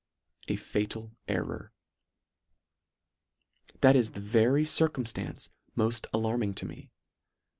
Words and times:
A 0.47 0.55
fatal 0.55 1.11
error. 1.27 1.71
That 3.81 3.95
is 3.95 4.13
the 4.13 4.19
very 4.19 4.65
circum 4.65 5.03
ftance 5.03 5.51
moft 5.77 6.07
alarming 6.11 6.55
to 6.55 6.65
me. 6.65 6.89